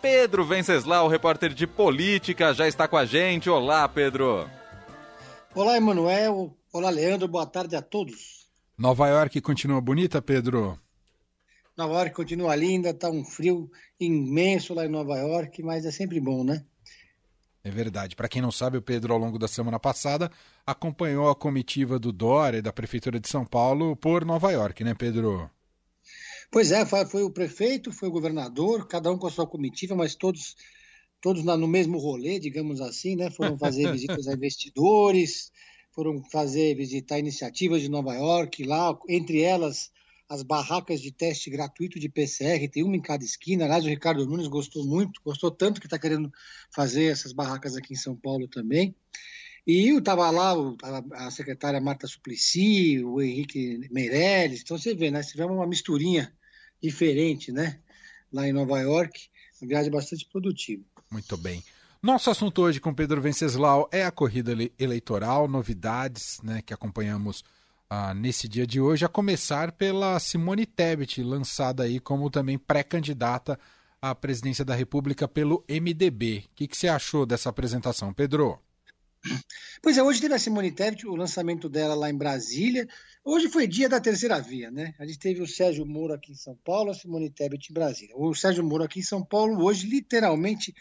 Pedro 0.00 0.46
Venceslau, 0.46 1.08
repórter 1.08 1.52
de 1.52 1.66
política, 1.66 2.54
já 2.54 2.66
está 2.66 2.88
com 2.88 2.96
a 2.96 3.04
gente. 3.04 3.50
Olá, 3.50 3.86
Pedro. 3.86 4.48
Olá, 5.54 5.76
Emanuel. 5.76 6.56
Olá, 6.72 6.88
Leandro. 6.88 7.28
Boa 7.28 7.46
tarde 7.46 7.76
a 7.76 7.82
todos. 7.82 8.48
Nova 8.78 9.08
York 9.08 9.40
continua 9.42 9.80
bonita, 9.80 10.22
Pedro? 10.22 10.78
Nova 11.76 11.94
York 11.94 12.14
continua 12.14 12.56
linda, 12.56 12.94
tá 12.94 13.10
um 13.10 13.24
frio 13.24 13.70
imenso 13.98 14.72
lá 14.72 14.86
em 14.86 14.88
Nova 14.88 15.18
York, 15.18 15.62
mas 15.62 15.84
é 15.84 15.90
sempre 15.90 16.18
bom, 16.18 16.44
né? 16.44 16.64
É 17.62 17.70
verdade. 17.70 18.16
Para 18.16 18.28
quem 18.28 18.40
não 18.40 18.50
sabe, 18.50 18.78
o 18.78 18.82
Pedro, 18.82 19.12
ao 19.12 19.18
longo 19.18 19.38
da 19.38 19.46
semana 19.46 19.78
passada, 19.78 20.30
acompanhou 20.66 21.28
a 21.28 21.34
comitiva 21.34 21.98
do 21.98 22.10
Dória 22.10 22.58
e 22.58 22.62
da 22.62 22.72
Prefeitura 22.72 23.20
de 23.20 23.28
São 23.28 23.44
Paulo 23.44 23.94
por 23.96 24.24
Nova 24.24 24.50
York, 24.50 24.82
né, 24.82 24.94
Pedro? 24.94 25.50
Pois 26.50 26.72
é, 26.72 26.84
foi 26.84 27.22
o 27.22 27.30
prefeito, 27.30 27.92
foi 27.92 28.08
o 28.08 28.12
governador, 28.12 28.88
cada 28.88 29.10
um 29.12 29.16
com 29.16 29.26
a 29.26 29.30
sua 29.30 29.46
comitiva, 29.46 29.94
mas 29.94 30.14
todos 30.16 30.56
todos 31.20 31.44
no 31.44 31.68
mesmo 31.68 31.98
rolê, 31.98 32.38
digamos 32.38 32.80
assim, 32.80 33.14
né? 33.14 33.30
Foram 33.30 33.56
fazer 33.58 33.90
visitas 33.92 34.26
a 34.26 34.32
investidores, 34.32 35.52
foram 35.92 36.22
fazer 36.24 36.74
visitar 36.74 37.18
iniciativas 37.18 37.82
de 37.82 37.88
Nova 37.88 38.14
York, 38.14 38.64
lá, 38.64 38.98
entre 39.08 39.42
elas 39.42 39.90
as 40.28 40.42
barracas 40.42 41.00
de 41.00 41.10
teste 41.10 41.50
gratuito 41.50 41.98
de 41.98 42.08
PCR, 42.08 42.68
tem 42.68 42.84
uma 42.84 42.96
em 42.96 43.00
cada 43.00 43.24
esquina. 43.24 43.64
Aliás, 43.64 43.84
o 43.84 43.88
Ricardo 43.88 44.24
Nunes 44.24 44.46
gostou 44.46 44.84
muito, 44.84 45.20
gostou 45.24 45.50
tanto 45.50 45.80
que 45.80 45.88
está 45.88 45.98
querendo 45.98 46.32
fazer 46.72 47.06
essas 47.06 47.32
barracas 47.32 47.76
aqui 47.76 47.94
em 47.94 47.96
São 47.96 48.14
Paulo 48.16 48.46
também. 48.46 48.94
E 49.66 49.88
estava 49.90 50.30
lá 50.30 50.54
a 51.14 51.30
secretária 51.32 51.80
Marta 51.80 52.06
Suplicy, 52.06 53.04
o 53.04 53.20
Henrique 53.20 53.88
Meirelles. 53.90 54.62
Então 54.62 54.78
você 54.78 54.94
vê, 54.94 55.10
né? 55.10 55.20
Tivemos 55.22 55.56
uma 55.56 55.66
misturinha 55.66 56.32
diferente, 56.82 57.52
né? 57.52 57.78
Lá 58.32 58.48
em 58.48 58.52
Nova 58.52 58.80
York. 58.80 59.28
Uma 59.60 59.68
viagem 59.68 59.90
bastante 59.90 60.26
produtiva. 60.26 60.82
Muito 61.10 61.36
bem. 61.36 61.62
Nosso 62.02 62.30
assunto 62.30 62.62
hoje 62.62 62.80
com 62.80 62.94
Pedro 62.94 63.20
Venceslau 63.20 63.88
é 63.92 64.04
a 64.04 64.10
corrida 64.10 64.52
eleitoral, 64.78 65.46
novidades 65.46 66.40
né, 66.42 66.62
que 66.62 66.72
acompanhamos 66.72 67.44
ah, 67.90 68.14
nesse 68.14 68.48
dia 68.48 68.66
de 68.66 68.80
hoje, 68.80 69.04
a 69.04 69.08
começar 69.08 69.72
pela 69.72 70.18
Simone 70.18 70.64
Tebet, 70.64 71.22
lançada 71.22 71.82
aí 71.82 72.00
como 72.00 72.30
também 72.30 72.56
pré-candidata 72.56 73.58
à 74.00 74.14
presidência 74.14 74.64
da 74.64 74.74
República 74.74 75.28
pelo 75.28 75.62
MDB. 75.68 76.44
O 76.46 76.54
que, 76.54 76.68
que 76.68 76.76
você 76.76 76.88
achou 76.88 77.26
dessa 77.26 77.50
apresentação, 77.50 78.14
Pedro? 78.14 78.58
Pois 79.82 79.96
é, 79.96 80.02
hoje 80.02 80.20
teve 80.20 80.34
a 80.34 80.38
Simone 80.38 80.72
Tebet, 80.72 81.06
o 81.06 81.14
lançamento 81.14 81.68
dela 81.68 81.94
lá 81.94 82.10
em 82.10 82.16
Brasília. 82.16 82.86
Hoje 83.24 83.48
foi 83.48 83.66
dia 83.66 83.88
da 83.88 84.00
terceira 84.00 84.40
via, 84.40 84.70
né? 84.70 84.94
A 84.98 85.06
gente 85.06 85.18
teve 85.18 85.42
o 85.42 85.46
Sérgio 85.46 85.86
Moro 85.86 86.12
aqui 86.12 86.32
em 86.32 86.36
São 86.36 86.56
Paulo, 86.64 86.90
a 86.90 86.94
Simone 86.94 87.30
Tebet 87.30 87.70
em 87.70 87.74
Brasília. 87.74 88.16
O 88.16 88.34
Sérgio 88.34 88.64
Moro 88.64 88.84
aqui 88.84 89.00
em 89.00 89.04
São 89.04 89.24
Paulo 89.24 89.62
hoje 89.64 89.86
literalmente 89.86 90.74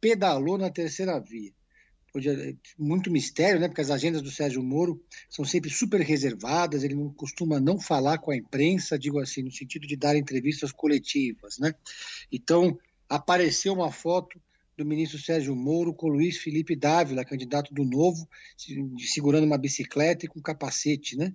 pedalou 0.00 0.58
na 0.58 0.70
terceira 0.70 1.18
via 1.20 1.52
muito 2.78 3.10
mistério, 3.10 3.58
né? 3.60 3.68
Porque 3.68 3.80
as 3.80 3.90
agendas 3.90 4.20
do 4.20 4.30
Sérgio 4.30 4.62
Moro 4.62 5.02
são 5.30 5.44
sempre 5.44 5.70
super 5.70 6.00
reservadas, 6.00 6.84
ele 6.84 6.94
não 6.94 7.12
costuma 7.12 7.58
não 7.58 7.80
falar 7.80 8.18
com 8.18 8.30
a 8.30 8.36
imprensa, 8.36 8.98
digo 8.98 9.18
assim, 9.18 9.42
no 9.42 9.50
sentido 9.50 9.86
de 9.86 9.96
dar 9.96 10.16
entrevistas 10.16 10.72
coletivas, 10.72 11.58
né? 11.58 11.74
Então, 12.30 12.78
apareceu 13.08 13.72
uma 13.72 13.90
foto 13.90 14.40
do 14.76 14.84
ministro 14.84 15.18
Sérgio 15.18 15.54
Moro 15.54 15.94
com 15.94 16.08
Luiz 16.08 16.38
Felipe 16.38 16.74
Dávila, 16.74 17.24
candidato 17.24 17.72
do 17.74 17.84
Novo, 17.84 18.28
segurando 18.98 19.44
uma 19.44 19.58
bicicleta 19.58 20.24
e 20.24 20.28
com 20.28 20.40
capacete, 20.40 21.16
né? 21.16 21.32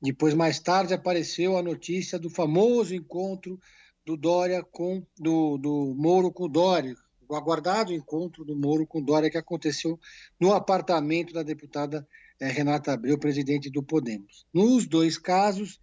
Depois, 0.00 0.34
mais 0.34 0.58
tarde, 0.58 0.92
apareceu 0.92 1.56
a 1.56 1.62
notícia 1.62 2.18
do 2.18 2.28
famoso 2.28 2.92
encontro 2.92 3.58
do 4.04 4.16
Dória 4.16 4.62
com 4.62 5.06
do, 5.16 5.56
do 5.56 5.94
Moro 5.96 6.32
com 6.32 6.44
o 6.44 6.48
Dória, 6.48 6.94
o 7.28 7.36
aguardado 7.36 7.92
encontro 7.92 8.44
do 8.44 8.56
Moro 8.56 8.84
com 8.84 9.00
Dória 9.00 9.30
que 9.30 9.38
aconteceu 9.38 9.98
no 10.40 10.52
apartamento 10.52 11.32
da 11.32 11.44
deputada 11.44 12.06
eh, 12.40 12.48
Renata 12.48 12.92
Abreu, 12.92 13.16
presidente 13.16 13.70
do 13.70 13.82
Podemos. 13.82 14.44
Nos 14.52 14.86
dois 14.86 15.16
casos, 15.16 15.80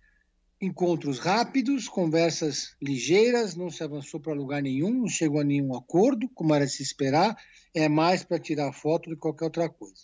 encontros 0.61 1.19
rápidos, 1.19 1.87
conversas 1.87 2.75
ligeiras, 2.81 3.55
não 3.55 3.69
se 3.69 3.83
avançou 3.83 4.19
para 4.19 4.33
lugar 4.33 4.61
nenhum, 4.61 4.91
não 4.91 5.07
chegou 5.07 5.39
a 5.39 5.43
nenhum 5.43 5.75
acordo, 5.75 6.27
como 6.29 6.53
era 6.53 6.65
de 6.65 6.71
se 6.71 6.83
esperar, 6.83 7.37
é 7.73 7.87
mais 7.87 8.23
para 8.23 8.39
tirar 8.39 8.73
foto 8.73 9.09
do 9.09 9.15
que 9.15 9.21
qualquer 9.21 9.45
outra 9.45 9.69
coisa. 9.69 10.03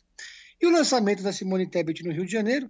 E 0.62 0.66
o 0.66 0.72
lançamento 0.72 1.22
da 1.22 1.34
Simone 1.34 1.68
Tebet 1.68 2.04
no 2.04 2.14
Rio 2.14 2.26
de 2.26 2.32
Janeiro, 2.32 2.70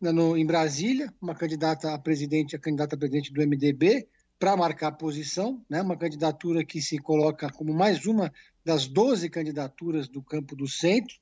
no, 0.00 0.36
em 0.36 0.46
Brasília, 0.46 1.12
uma 1.20 1.34
candidata 1.34 1.92
a 1.92 1.98
presidente, 1.98 2.56
a 2.56 2.58
candidata 2.58 2.96
a 2.96 2.98
presidente 2.98 3.32
do 3.32 3.46
MDB, 3.46 4.08
para 4.38 4.56
marcar 4.56 4.92
posição, 4.92 5.62
né, 5.68 5.82
uma 5.82 5.98
candidatura 5.98 6.64
que 6.64 6.80
se 6.80 6.96
coloca 6.96 7.50
como 7.52 7.74
mais 7.74 8.06
uma 8.06 8.32
das 8.64 8.86
12 8.86 9.28
candidaturas 9.28 10.08
do 10.08 10.22
campo 10.22 10.56
do 10.56 10.66
centro, 10.66 11.14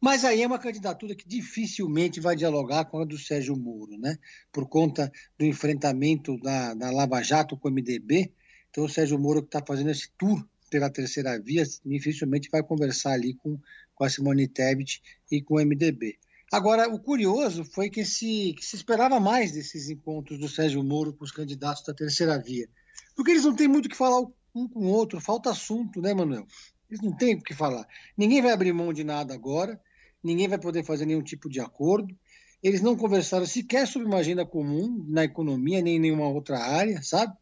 mas 0.00 0.24
aí 0.24 0.42
é 0.42 0.46
uma 0.46 0.58
candidatura 0.58 1.14
que 1.14 1.28
dificilmente 1.28 2.20
vai 2.20 2.34
dialogar 2.34 2.86
com 2.86 3.00
a 3.00 3.04
do 3.04 3.18
Sérgio 3.18 3.56
Moro, 3.56 3.98
né, 3.98 4.16
por 4.50 4.66
conta 4.68 5.12
do 5.38 5.44
enfrentamento 5.44 6.38
da, 6.38 6.74
da 6.74 6.90
Lava 6.90 7.22
Jato 7.22 7.56
com 7.56 7.68
o 7.68 7.70
MDB. 7.70 8.32
Então, 8.70 8.84
o 8.84 8.88
Sérgio 8.88 9.18
Moro, 9.18 9.42
que 9.42 9.48
está 9.48 9.62
fazendo 9.66 9.90
esse 9.90 10.10
tour 10.16 10.42
pela 10.70 10.88
terceira 10.88 11.38
via, 11.40 11.64
dificilmente 11.84 12.48
vai 12.50 12.62
conversar 12.62 13.12
ali 13.12 13.34
com, 13.34 13.58
com 13.94 14.04
a 14.04 14.08
Simone 14.08 14.46
Tebet 14.46 15.02
e 15.30 15.42
com 15.42 15.56
o 15.56 15.60
MDB. 15.60 16.16
Agora, 16.52 16.88
o 16.88 16.98
curioso 16.98 17.64
foi 17.64 17.90
que 17.90 18.04
se, 18.04 18.54
que 18.56 18.64
se 18.64 18.76
esperava 18.76 19.20
mais 19.20 19.52
desses 19.52 19.88
encontros 19.88 20.38
do 20.38 20.48
Sérgio 20.48 20.82
Moro 20.82 21.12
com 21.12 21.24
os 21.24 21.30
candidatos 21.30 21.84
da 21.84 21.92
terceira 21.92 22.38
via. 22.38 22.68
Porque 23.14 23.32
eles 23.32 23.44
não 23.44 23.54
têm 23.54 23.68
muito 23.68 23.86
o 23.86 23.88
que 23.88 23.96
falar 23.96 24.20
um 24.54 24.68
com 24.68 24.80
o 24.80 24.88
outro, 24.88 25.20
falta 25.20 25.50
assunto, 25.50 26.00
né, 26.00 26.14
Manuel? 26.14 26.46
Eles 26.88 27.02
não 27.02 27.16
têm 27.16 27.36
o 27.36 27.42
que 27.42 27.54
falar. 27.54 27.86
Ninguém 28.16 28.42
vai 28.42 28.50
abrir 28.50 28.72
mão 28.72 28.92
de 28.92 29.04
nada 29.04 29.32
agora, 29.32 29.80
ninguém 30.22 30.48
vai 30.48 30.58
poder 30.58 30.84
fazer 30.84 31.06
nenhum 31.06 31.22
tipo 31.22 31.48
de 31.48 31.60
acordo. 31.60 32.14
Eles 32.62 32.80
não 32.82 32.96
conversaram 32.96 33.46
sequer 33.46 33.86
sobre 33.86 34.06
uma 34.06 34.18
agenda 34.18 34.44
comum 34.44 35.04
na 35.08 35.24
economia, 35.24 35.80
nem 35.80 35.96
em 35.96 36.00
nenhuma 36.00 36.28
outra 36.28 36.58
área, 36.58 37.02
sabe? 37.02 37.32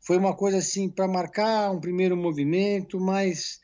Foi 0.00 0.16
uma 0.16 0.34
coisa 0.34 0.58
assim 0.58 0.88
para 0.88 1.08
marcar 1.08 1.70
um 1.70 1.80
primeiro 1.80 2.16
movimento, 2.16 3.00
mas 3.00 3.60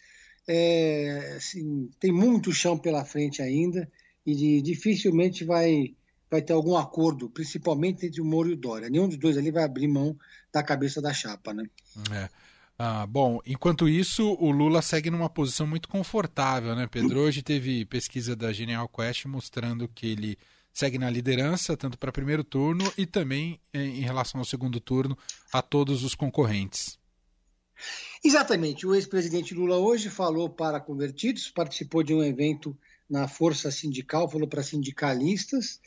é, 0.48 1.34
assim, 1.36 1.90
tem 2.00 2.12
muito 2.12 2.52
chão 2.52 2.78
pela 2.78 3.04
frente 3.04 3.42
ainda 3.42 3.90
e 4.24 4.34
de, 4.34 4.62
dificilmente 4.62 5.44
vai, 5.44 5.94
vai 6.30 6.42
ter 6.42 6.52
algum 6.52 6.76
acordo, 6.76 7.30
principalmente 7.30 8.06
entre 8.06 8.20
o 8.20 8.24
Moro 8.24 8.50
e 8.50 8.52
o 8.52 8.56
Dória. 8.56 8.88
Nenhum 8.88 9.08
dos 9.08 9.18
dois 9.18 9.36
ali 9.36 9.50
vai 9.50 9.64
abrir 9.64 9.88
mão 9.88 10.16
da 10.52 10.62
cabeça 10.62 11.00
da 11.00 11.12
chapa, 11.12 11.52
né? 11.52 11.64
É. 12.12 12.28
Ah, 12.80 13.04
bom, 13.06 13.40
enquanto 13.44 13.88
isso, 13.88 14.36
o 14.38 14.52
Lula 14.52 14.80
segue 14.80 15.10
numa 15.10 15.28
posição 15.28 15.66
muito 15.66 15.88
confortável, 15.88 16.76
né, 16.76 16.86
Pedro? 16.86 17.18
Hoje 17.18 17.42
teve 17.42 17.84
pesquisa 17.84 18.36
da 18.36 18.52
Genial 18.52 18.88
Quest 18.88 19.24
mostrando 19.24 19.88
que 19.88 20.06
ele 20.06 20.38
segue 20.72 20.96
na 20.96 21.10
liderança, 21.10 21.76
tanto 21.76 21.98
para 21.98 22.12
primeiro 22.12 22.44
turno 22.44 22.84
e 22.96 23.04
também 23.04 23.60
em 23.74 24.02
relação 24.02 24.40
ao 24.40 24.44
segundo 24.44 24.78
turno, 24.78 25.18
a 25.52 25.60
todos 25.60 26.04
os 26.04 26.14
concorrentes. 26.14 26.96
Exatamente. 28.24 28.86
O 28.86 28.94
ex-presidente 28.94 29.54
Lula 29.54 29.76
hoje 29.76 30.08
falou 30.08 30.48
para 30.48 30.78
convertidos, 30.78 31.50
participou 31.50 32.04
de 32.04 32.14
um 32.14 32.22
evento 32.22 32.78
na 33.10 33.26
força 33.26 33.72
sindical, 33.72 34.30
falou 34.30 34.46
para 34.46 34.62
sindicalistas. 34.62 35.80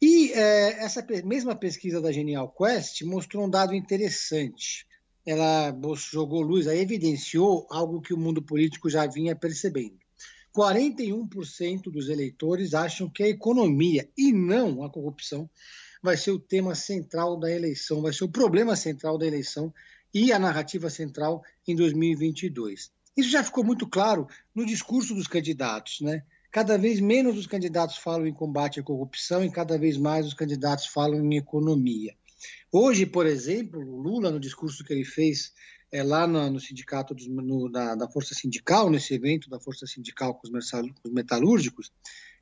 E 0.00 0.30
é, 0.32 0.84
essa 0.84 1.02
mesma 1.24 1.54
pesquisa 1.54 2.02
da 2.02 2.12
Genial 2.12 2.54
Quest 2.54 3.00
mostrou 3.02 3.46
um 3.46 3.50
dado 3.50 3.74
interessante. 3.74 4.86
Ela 5.26 5.74
jogou 5.96 6.42
luz, 6.42 6.66
evidenciou 6.66 7.66
algo 7.70 8.00
que 8.00 8.12
o 8.12 8.18
mundo 8.18 8.42
político 8.42 8.90
já 8.90 9.06
vinha 9.06 9.34
percebendo. 9.34 9.98
41% 10.54 11.90
dos 11.90 12.08
eleitores 12.08 12.74
acham 12.74 13.10
que 13.10 13.22
a 13.22 13.28
economia 13.28 14.08
e 14.16 14.32
não 14.32 14.84
a 14.84 14.90
corrupção 14.90 15.50
vai 16.02 16.16
ser 16.16 16.30
o 16.30 16.38
tema 16.38 16.74
central 16.74 17.38
da 17.38 17.50
eleição, 17.50 18.02
vai 18.02 18.12
ser 18.12 18.24
o 18.24 18.28
problema 18.28 18.76
central 18.76 19.18
da 19.18 19.26
eleição 19.26 19.72
e 20.12 20.32
a 20.32 20.38
narrativa 20.38 20.88
central 20.90 21.42
em 21.66 21.74
2022. 21.74 22.92
Isso 23.16 23.30
já 23.30 23.42
ficou 23.42 23.64
muito 23.64 23.88
claro 23.88 24.28
no 24.54 24.64
discurso 24.64 25.14
dos 25.14 25.26
candidatos, 25.26 26.00
né? 26.00 26.22
cada 26.54 26.78
vez 26.78 27.00
menos 27.00 27.36
os 27.36 27.48
candidatos 27.48 27.96
falam 27.96 28.28
em 28.28 28.32
combate 28.32 28.78
à 28.78 28.82
corrupção 28.82 29.44
e 29.44 29.50
cada 29.50 29.76
vez 29.76 29.96
mais 29.96 30.24
os 30.24 30.34
candidatos 30.34 30.86
falam 30.86 31.18
em 31.18 31.36
economia. 31.36 32.14
Hoje, 32.72 33.06
por 33.06 33.26
exemplo, 33.26 33.80
o 33.80 34.00
Lula, 34.00 34.30
no 34.30 34.40
discurso 34.40 34.84
que 34.84 34.92
ele 34.92 35.04
fez 35.04 35.52
é, 35.92 36.02
lá 36.02 36.26
no, 36.26 36.50
no 36.50 36.60
sindicato 36.60 37.14
dos, 37.14 37.28
no, 37.28 37.70
da, 37.70 37.94
da, 37.94 38.08
Força 38.08 38.34
Sindical, 38.34 38.90
nesse 38.90 39.14
evento 39.14 39.48
da 39.48 39.60
Força 39.60 39.86
Sindical 39.86 40.34
com 40.34 40.48
os, 40.48 41.12
metalúrgicos, 41.12 41.92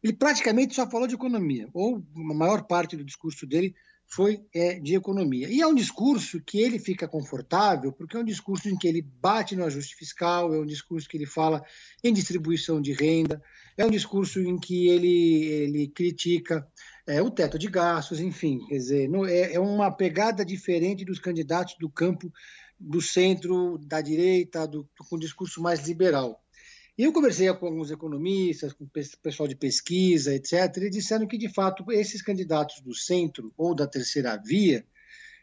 ele 0.02 0.14
praticamente 0.14 0.74
só 0.74 0.88
falou 0.88 1.06
de 1.06 1.14
economia, 1.14 1.68
ou 1.74 2.02
a 2.16 2.34
maior 2.34 2.62
parte 2.66 2.96
do 2.96 3.04
discurso 3.04 3.46
dele 3.46 3.74
foi 4.06 4.42
é, 4.54 4.78
de 4.78 4.94
economia. 4.94 5.48
E 5.48 5.60
é 5.60 5.66
um 5.66 5.74
discurso 5.74 6.40
que 6.40 6.60
ele 6.60 6.78
fica 6.78 7.08
confortável, 7.08 7.92
porque 7.92 8.16
é 8.16 8.20
um 8.20 8.24
discurso 8.24 8.68
em 8.68 8.76
que 8.76 8.86
ele 8.86 9.00
bate 9.00 9.56
no 9.56 9.64
ajuste 9.64 9.96
fiscal, 9.96 10.52
é 10.54 10.58
um 10.58 10.66
discurso 10.66 11.08
que 11.08 11.16
ele 11.16 11.26
fala 11.26 11.62
em 12.02 12.12
distribuição 12.12 12.80
de 12.80 12.92
renda, 12.92 13.42
é 13.76 13.86
um 13.86 13.90
discurso 13.90 14.40
em 14.40 14.58
que 14.58 14.88
ele, 14.88 15.44
ele 15.44 15.88
critica 15.88 16.66
é, 17.06 17.20
o 17.20 17.30
teto 17.30 17.58
de 17.58 17.68
gastos, 17.68 18.20
enfim, 18.20 18.58
quer 18.68 18.76
dizer, 18.76 19.08
não, 19.08 19.26
é, 19.26 19.54
é 19.54 19.60
uma 19.60 19.90
pegada 19.90 20.44
diferente 20.44 21.04
dos 21.04 21.18
candidatos 21.18 21.76
do 21.78 21.90
campo 21.90 22.32
do 22.78 23.00
centro, 23.00 23.78
da 23.78 24.00
direita, 24.00 24.66
do, 24.66 24.88
com 25.08 25.18
discurso 25.18 25.60
mais 25.60 25.86
liberal. 25.86 26.42
E 26.96 27.04
eu 27.04 27.12
conversei 27.12 27.52
com 27.54 27.66
alguns 27.66 27.90
economistas, 27.90 28.72
com 28.72 28.86
pessoal 29.22 29.48
de 29.48 29.56
pesquisa, 29.56 30.34
etc., 30.34 30.76
e 30.76 30.90
disseram 30.90 31.26
que, 31.26 31.38
de 31.38 31.48
fato, 31.48 31.90
esses 31.90 32.20
candidatos 32.20 32.80
do 32.80 32.94
centro 32.94 33.52
ou 33.56 33.74
da 33.74 33.86
terceira 33.86 34.36
via, 34.36 34.84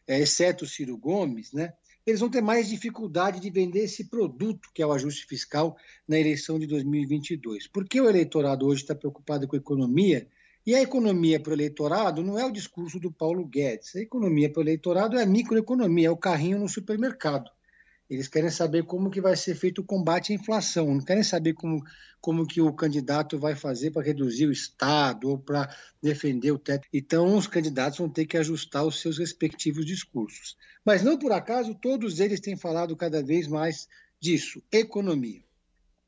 é, 0.07 0.19
exceto 0.19 0.65
Ciro 0.65 0.97
Gomes, 0.97 1.51
né, 1.51 1.73
eles 2.05 2.19
vão 2.19 2.29
ter 2.29 2.41
mais 2.41 2.69
dificuldade 2.69 3.39
de 3.39 3.50
vender 3.50 3.83
esse 3.83 4.05
produto, 4.05 4.69
que 4.73 4.81
é 4.81 4.85
o 4.85 4.91
ajuste 4.91 5.25
fiscal, 5.25 5.75
na 6.07 6.19
eleição 6.19 6.57
de 6.57 6.65
2022. 6.65 7.67
Porque 7.67 8.00
o 8.00 8.09
eleitorado 8.09 8.65
hoje 8.65 8.81
está 8.81 8.95
preocupado 8.95 9.47
com 9.47 9.55
a 9.55 9.59
economia, 9.59 10.27
e 10.65 10.75
a 10.75 10.81
economia 10.81 11.39
para 11.39 11.51
o 11.51 11.53
eleitorado 11.53 12.23
não 12.23 12.38
é 12.38 12.45
o 12.45 12.51
discurso 12.51 13.00
do 13.00 13.11
Paulo 13.11 13.45
Guedes. 13.45 13.95
A 13.95 14.01
economia 14.01 14.51
para 14.51 14.59
o 14.59 14.63
eleitorado 14.63 15.17
é 15.17 15.23
a 15.23 15.25
microeconomia, 15.25 16.07
é 16.07 16.11
o 16.11 16.17
carrinho 16.17 16.59
no 16.59 16.69
supermercado. 16.69 17.50
Eles 18.09 18.27
querem 18.27 18.50
saber 18.50 18.85
como 18.85 19.11
que 19.11 19.21
vai 19.21 19.35
ser 19.35 19.53
feito 19.53 19.81
o 19.81 19.83
combate 19.83 20.33
à 20.33 20.35
inflação, 20.35 20.95
não 20.95 21.01
querem 21.01 21.21
saber 21.21 21.53
como, 21.53 21.83
como 22.19 22.47
que 22.47 22.59
o 22.59 22.73
candidato 22.73 23.38
vai 23.38 23.56
fazer 23.56 23.91
para 23.91 24.01
reduzir 24.01 24.47
o 24.47 24.51
Estado 24.51 25.29
ou 25.29 25.38
para 25.38 25.69
defender 26.01 26.51
o 26.51 26.57
teto. 26.57 26.88
Então, 26.91 27.38
os 27.38 27.45
candidatos 27.45 28.00
vão 28.00 28.09
ter 28.09 28.25
que 28.25 28.35
ajustar 28.35 28.83
os 28.83 29.00
seus 29.00 29.19
respectivos 29.19 29.85
discursos. 29.85 30.57
Mas 30.83 31.03
não 31.03 31.19
por 31.19 31.31
acaso, 31.31 31.75
todos 31.75 32.19
eles 32.19 32.39
têm 32.39 32.57
falado 32.57 32.95
cada 32.95 33.21
vez 33.21 33.47
mais 33.47 33.88
disso, 34.19 34.59
economia. 34.71 35.44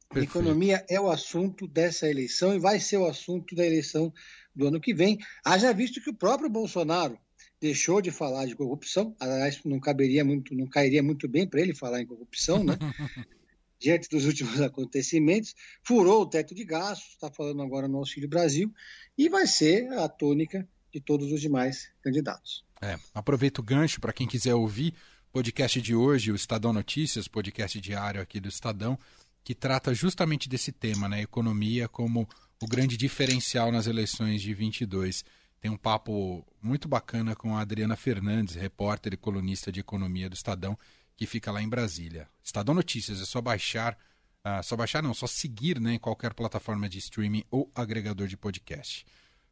Perfeito. 0.09 0.31
Economia 0.31 0.85
é 0.89 0.99
o 0.99 1.09
assunto 1.09 1.67
dessa 1.67 2.09
eleição 2.09 2.53
e 2.53 2.59
vai 2.59 2.79
ser 2.79 2.97
o 2.97 3.07
assunto 3.07 3.55
da 3.55 3.65
eleição 3.65 4.11
do 4.55 4.67
ano 4.67 4.79
que 4.79 4.93
vem. 4.93 5.17
Haja 5.43 5.73
visto 5.73 6.01
que 6.01 6.09
o 6.09 6.15
próprio 6.15 6.49
Bolsonaro 6.49 7.17
deixou 7.59 8.01
de 8.01 8.11
falar 8.11 8.45
de 8.45 8.55
corrupção, 8.55 9.15
aliás, 9.19 9.61
não 9.63 9.79
caberia 9.79 10.25
muito, 10.25 10.55
não 10.55 10.67
cairia 10.67 11.03
muito 11.03 11.27
bem 11.27 11.47
para 11.47 11.61
ele 11.61 11.75
falar 11.75 12.01
em 12.01 12.05
corrupção, 12.05 12.63
né? 12.63 12.77
Diante 13.79 14.09
dos 14.09 14.25
últimos 14.25 14.59
acontecimentos, 14.61 15.55
furou 15.83 16.23
o 16.23 16.25
teto 16.25 16.55
de 16.55 16.63
gastos, 16.63 17.13
está 17.13 17.31
falando 17.31 17.61
agora 17.61 17.87
no 17.87 17.97
Auxílio 17.97 18.27
Brasil, 18.27 18.73
e 19.17 19.29
vai 19.29 19.45
ser 19.45 19.91
a 19.93 20.09
tônica 20.09 20.67
de 20.91 20.99
todos 20.99 21.31
os 21.31 21.39
demais 21.39 21.91
candidatos. 22.01 22.63
É, 22.81 22.97
aproveito 23.13 23.59
o 23.59 23.63
gancho 23.63 24.01
para 24.01 24.13
quem 24.13 24.27
quiser 24.27 24.55
ouvir 24.55 24.93
podcast 25.31 25.81
de 25.81 25.95
hoje, 25.95 26.31
o 26.31 26.35
Estadão 26.35 26.73
Notícias, 26.73 27.27
podcast 27.27 27.79
diário 27.79 28.21
aqui 28.21 28.39
do 28.39 28.49
Estadão, 28.49 28.99
que 29.43 29.55
trata 29.55 29.93
justamente 29.93 30.49
desse 30.49 30.71
tema, 30.71 31.07
né? 31.07 31.21
Economia 31.21 31.87
como 31.87 32.27
o 32.61 32.67
grande 32.67 32.95
diferencial 32.95 33.71
nas 33.71 33.87
eleições 33.87 34.41
de 34.41 34.53
22. 34.53 35.25
Tem 35.59 35.69
um 35.69 35.77
papo 35.77 36.45
muito 36.61 36.87
bacana 36.87 37.35
com 37.35 37.57
a 37.57 37.61
Adriana 37.61 37.95
Fernandes, 37.95 38.55
repórter 38.55 39.13
e 39.13 39.17
colunista 39.17 39.71
de 39.71 39.79
economia 39.79 40.29
do 40.29 40.35
Estadão, 40.35 40.77
que 41.17 41.25
fica 41.25 41.51
lá 41.51 41.61
em 41.61 41.67
Brasília. 41.67 42.27
Estadão 42.43 42.75
Notícias, 42.75 43.19
é 43.19 43.25
só 43.25 43.41
baixar, 43.41 43.97
uh, 44.45 44.63
só 44.63 44.75
baixar 44.75 45.01
não, 45.01 45.13
só 45.13 45.25
seguir 45.25 45.79
né, 45.79 45.95
em 45.95 45.99
qualquer 45.99 46.33
plataforma 46.35 46.87
de 46.87 46.99
streaming 46.99 47.43
ou 47.49 47.69
agregador 47.73 48.27
de 48.27 48.37
podcast. 48.37 49.05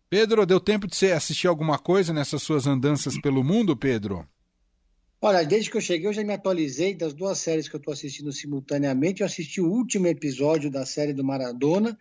Pedro, 0.08 0.46
deu 0.46 0.60
tempo 0.60 0.88
de 0.88 0.96
você 0.96 1.12
assistir 1.12 1.48
alguma 1.48 1.78
coisa 1.80 2.14
nessas 2.14 2.44
suas 2.44 2.68
andanças 2.68 3.20
pelo 3.20 3.44
mundo, 3.44 3.76
Pedro? 3.76 4.28
Olha, 5.22 5.44
desde 5.44 5.70
que 5.70 5.78
eu 5.78 5.82
cheguei, 5.82 6.08
eu 6.08 6.14
já 6.14 6.24
me 6.24 6.34
atualizei 6.34 6.96
das 6.96 7.14
duas 7.14 7.40
séries 7.40 7.68
que 7.68 7.76
eu 7.76 7.80
estou 7.80 7.94
assistindo 7.94 8.32
simultaneamente. 8.32 9.22
Eu 9.22 9.28
assisti 9.28 9.60
o 9.60 9.70
último 9.70 10.08
episódio 10.08 10.72
da 10.72 10.86
série 10.86 11.14
do 11.14 11.24
Maradona 11.24 11.98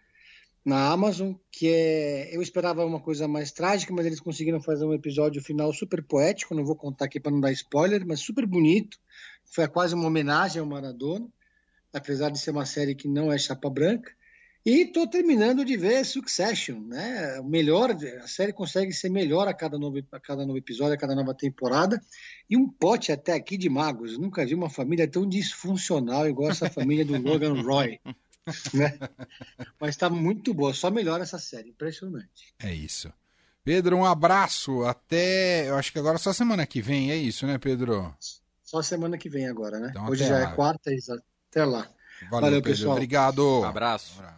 na 0.69 0.93
Amazon, 0.93 1.33
que 1.51 1.67
é. 1.67 2.37
Eu 2.37 2.43
esperava 2.43 2.85
uma 2.85 3.01
coisa 3.01 3.27
mais 3.27 3.51
trágica, 3.51 3.93
mas 3.95 4.05
eles 4.05 4.21
conseguiram 4.21 4.61
fazer 4.61 4.85
um 4.85 4.93
episódio 4.93 5.43
final 5.43 5.73
super 5.73 6.03
poético. 6.03 6.55
Não 6.55 6.65
vou 6.65 6.77
contar 6.77 7.07
aqui 7.07 7.19
para 7.19 7.33
não 7.33 7.41
dar 7.41 7.51
spoiler, 7.53 8.07
mas 8.07 8.21
super 8.21 8.45
bonito. 8.45 8.99
Foi 9.47 9.67
quase 9.67 9.95
uma 9.95 10.07
homenagem 10.07 10.61
ao 10.61 10.67
Maradona, 10.67 11.27
apesar 11.91 12.31
de 12.31 12.39
ser 12.39 12.51
uma 12.51 12.67
série 12.67 12.95
que 12.95 13.09
não 13.09 13.33
é 13.33 13.39
chapa 13.39 13.71
branca. 13.71 14.13
E 14.67 14.83
estou 14.83 15.07
terminando 15.07 15.65
de 15.65 15.75
ver 15.75 16.05
Succession, 16.05 16.81
né? 16.81 17.41
Melhor, 17.43 17.91
a 18.23 18.29
série 18.29 18.53
consegue 18.53 18.93
ser 18.93 19.09
melhor 19.09 19.49
a 19.49 19.55
cada 19.55 19.79
novo, 19.79 19.99
a 20.13 20.21
cada 20.21 20.45
novo 20.45 20.59
episódio, 20.59 20.93
a 20.93 20.99
cada 20.99 21.15
nova 21.15 21.33
temporada. 21.33 21.99
E 22.51 22.59
um 22.59 22.69
pote 22.69 23.11
até 23.11 23.33
aqui 23.33 23.57
de 23.57 23.71
magos. 23.71 24.19
nunca 24.19 24.45
vi 24.45 24.55
uma 24.55 24.69
família 24.69 25.09
tão 25.09 25.27
disfuncional 25.27 26.29
igual 26.29 26.51
essa 26.51 26.69
família 26.69 27.07
do 27.07 27.17
Logan 27.17 27.63
Roy. 27.63 27.99
né? 28.75 28.99
Mas 29.81 29.91
está 29.91 30.09
muito 30.11 30.53
boa, 30.55 30.73
só 30.75 30.91
melhora 30.91 31.23
essa 31.23 31.39
série, 31.39 31.71
impressionante. 31.71 32.55
É 32.59 32.73
isso. 32.73 33.13
Pedro, 33.65 33.97
um 33.97 34.05
abraço. 34.05 34.85
Até. 34.85 35.69
Eu 35.69 35.77
acho 35.77 35.93
que 35.93 35.99
agora 35.99 36.17
só 36.19 36.33
semana 36.33 36.67
que 36.67 36.81
vem, 36.81 37.11
é 37.11 37.17
isso, 37.17 37.47
né, 37.47 37.59
Pedro? 37.59 38.15
Só 38.63 38.83
semana 38.83 39.19
que 39.19 39.29
vem 39.29 39.47
agora, 39.47 39.79
né? 39.79 39.89
Então, 39.91 40.07
Hoje 40.07 40.27
já 40.27 40.39
é 40.39 40.45
lá. 40.45 40.53
é 40.53 40.55
quarta, 40.55 40.91
até 40.91 41.65
lá. 41.65 41.89
Valeu, 42.31 42.31
Valeu 42.31 42.63
Pedro. 42.63 42.71
Pessoal. 42.79 42.93
Obrigado. 42.93 43.61
Um 43.61 43.65
abraço. 43.65 44.15
Um 44.17 44.19
abraço. 44.21 44.38